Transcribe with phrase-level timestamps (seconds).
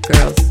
[0.00, 0.41] girls.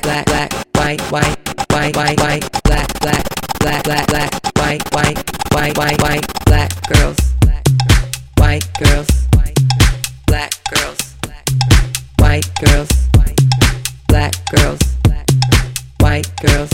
[0.00, 1.36] black, black, black, white, white,
[1.70, 3.24] white, white, white, black, black,
[3.60, 7.18] black, black, black, white, white, white, white, white, black girls,
[8.38, 9.08] white girls,
[10.26, 10.98] black girls,
[12.24, 12.88] white girls,
[14.08, 14.80] black girls,
[16.00, 16.71] white girls.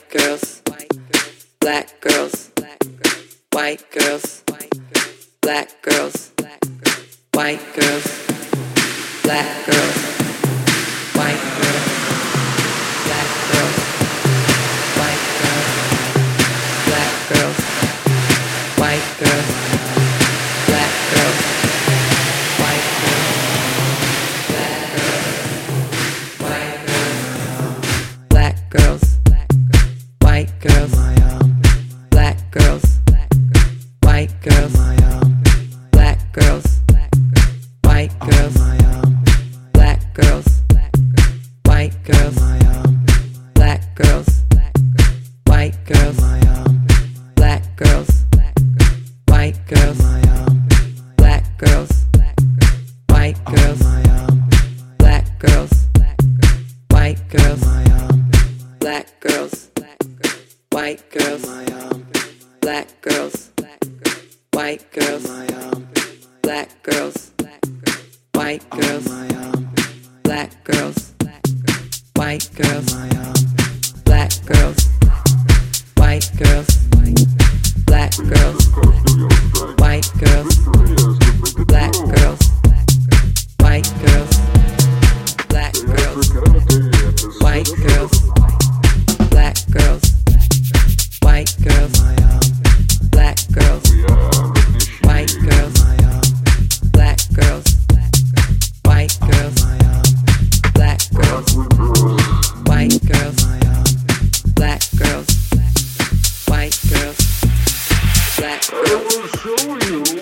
[0.00, 0.62] white girls,
[1.60, 2.50] black girls,
[3.52, 4.42] white girls,
[5.42, 6.32] black girls,
[7.34, 8.26] white girls,
[9.22, 10.09] black girls.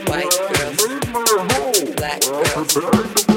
[0.06, 2.20] White girls, black
[2.74, 3.27] girls.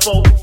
[0.00, 0.39] for